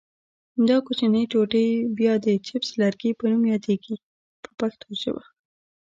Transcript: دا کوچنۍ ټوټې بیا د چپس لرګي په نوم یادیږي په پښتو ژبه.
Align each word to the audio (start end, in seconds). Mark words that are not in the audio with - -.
دا 0.67 0.77
کوچنۍ 0.85 1.23
ټوټې 1.31 1.65
بیا 1.97 2.13
د 2.25 2.27
چپس 2.47 2.69
لرګي 2.81 3.11
په 3.19 3.25
نوم 3.31 3.43
یادیږي 3.53 3.95
په 4.43 4.49
پښتو 4.59 4.87
ژبه. 5.01 5.23